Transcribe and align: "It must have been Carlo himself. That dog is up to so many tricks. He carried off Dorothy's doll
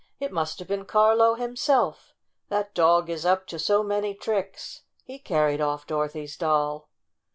"It 0.19 0.31
must 0.31 0.57
have 0.57 0.67
been 0.67 0.85
Carlo 0.85 1.35
himself. 1.35 2.15
That 2.49 2.73
dog 2.73 3.07
is 3.07 3.23
up 3.23 3.45
to 3.45 3.59
so 3.59 3.83
many 3.83 4.15
tricks. 4.15 4.81
He 5.03 5.19
carried 5.19 5.61
off 5.61 5.85
Dorothy's 5.85 6.35
doll 6.35 6.89